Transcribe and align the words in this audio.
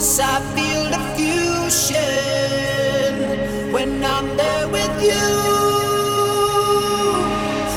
Cause 0.00 0.18
I 0.18 0.40
feel 0.56 0.84
the 0.88 0.98
fusion 1.14 1.92
when 3.70 4.02
I'm 4.02 4.34
there 4.34 4.66
with 4.68 5.02
you. 5.02 5.26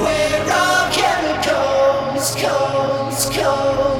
Where 0.02 0.41
our 0.50 0.90
chemicals, 0.94 2.36
codes, 2.36 3.26
codes, 3.26 3.93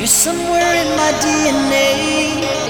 You're 0.00 0.06
somewhere 0.06 0.74
in 0.76 0.96
my 0.96 1.12
DNA. 1.20 2.69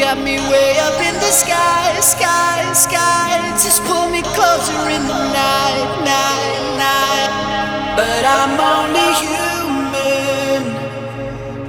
Got 0.00 0.16
me 0.24 0.38
way 0.48 0.78
up 0.78 0.98
in 1.02 1.14
the 1.16 1.30
sky, 1.30 2.00
sky, 2.00 2.72
sky. 2.72 3.36
Just 3.62 3.84
pull 3.84 4.08
me 4.08 4.22
closer 4.22 4.88
in 4.88 5.06
the 5.06 5.18
night, 5.30 5.88
night, 6.08 6.76
night. 6.80 7.30
But 7.98 8.24
I'm 8.24 8.58
only 8.58 9.12
human. 9.20 10.62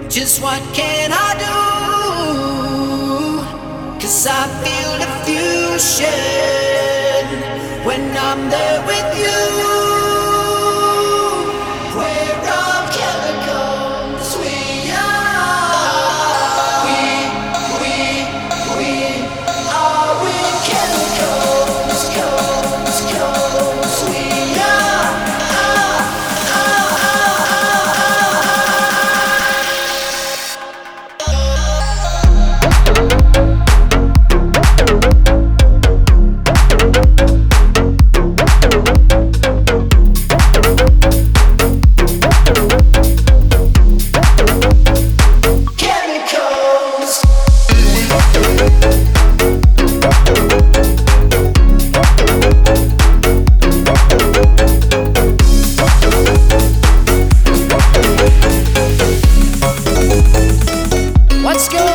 Just 0.09 0.41
what 0.41 0.61
can 0.73 1.11
I 1.11 1.35
do? 1.43 1.59
Cause 3.99 4.25
I 4.25 4.47
feel 4.63 4.97
the 5.03 5.09
fusion 5.27 6.07
when 7.85 8.15
I'm 8.15 8.49
there 8.49 8.81
with 8.87 9.17
you. 9.19 9.80